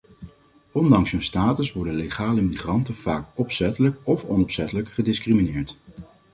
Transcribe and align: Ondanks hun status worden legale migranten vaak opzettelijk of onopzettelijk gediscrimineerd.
Ondanks 0.71 1.11
hun 1.11 1.21
status 1.21 1.73
worden 1.73 1.93
legale 1.93 2.41
migranten 2.41 2.95
vaak 2.95 3.27
opzettelijk 3.35 3.99
of 4.03 4.23
onopzettelijk 4.23 4.89
gediscrimineerd. 4.91 5.77